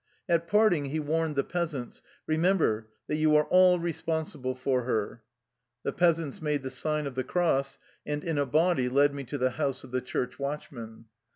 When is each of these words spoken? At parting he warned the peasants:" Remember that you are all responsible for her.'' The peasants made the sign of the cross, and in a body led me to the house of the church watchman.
At 0.27 0.47
parting 0.47 0.85
he 0.85 0.99
warned 0.99 1.35
the 1.35 1.43
peasants:" 1.43 2.01
Remember 2.25 2.87
that 3.05 3.17
you 3.17 3.35
are 3.35 3.43
all 3.45 3.77
responsible 3.77 4.55
for 4.55 4.81
her.'' 4.81 5.21
The 5.83 5.93
peasants 5.93 6.41
made 6.41 6.63
the 6.63 6.71
sign 6.71 7.05
of 7.05 7.13
the 7.13 7.23
cross, 7.23 7.77
and 8.03 8.23
in 8.23 8.39
a 8.39 8.47
body 8.47 8.89
led 8.89 9.13
me 9.13 9.25
to 9.25 9.37
the 9.37 9.51
house 9.51 9.83
of 9.83 9.91
the 9.91 10.01
church 10.01 10.39
watchman. 10.39 11.05